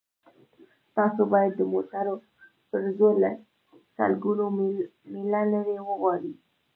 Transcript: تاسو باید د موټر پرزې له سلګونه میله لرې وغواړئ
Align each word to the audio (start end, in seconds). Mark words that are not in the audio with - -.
تاسو 0.97 1.21
باید 1.33 1.51
د 1.55 1.61
موټر 1.73 2.05
پرزې 2.69 3.11
له 3.21 3.31
سلګونه 3.95 4.45
میله 5.13 5.41
لرې 5.53 5.77
وغواړئ 5.89 6.33